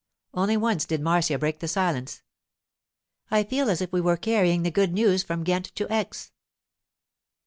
Only 0.33 0.57
once 0.57 0.85
did 0.85 0.99
Marcia 0.99 1.37
break 1.37 1.59
the 1.59 1.67
silence. 1.67 2.23
'I 3.29 3.43
feel 3.43 3.69
as 3.69 3.81
if 3.83 3.91
we 3.91 4.01
were 4.01 4.17
carrying 4.17 4.63
the 4.63 4.71
good 4.71 4.93
news 4.93 5.21
from 5.21 5.43
Ghent 5.43 5.65
to 5.75 5.85
Aix! 5.93 6.31